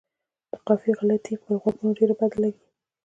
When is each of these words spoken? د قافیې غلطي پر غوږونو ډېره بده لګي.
د 0.51 0.53
قافیې 0.67 0.91
غلطي 0.99 1.33
پر 1.41 1.51
غوږونو 1.61 1.95
ډېره 1.99 2.13
بده 2.19 2.37
لګي. 2.43 2.65